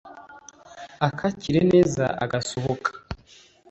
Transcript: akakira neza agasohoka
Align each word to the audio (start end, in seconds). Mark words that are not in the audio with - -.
akakira 1.07 1.61
neza 1.73 2.03
agasohoka 2.23 2.89